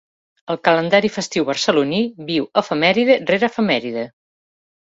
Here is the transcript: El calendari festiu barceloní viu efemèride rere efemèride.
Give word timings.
El 0.53 0.57
calendari 0.67 1.11
festiu 1.17 1.45
barceloní 1.51 2.01
viu 2.31 2.47
efemèride 2.63 3.21
rere 3.33 3.51
efemèride. 3.53 4.09